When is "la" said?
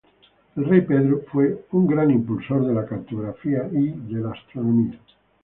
2.73-2.87, 4.19-4.31